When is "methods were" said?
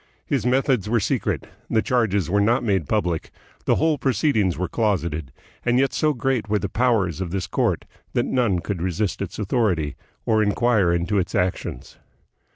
0.47-0.99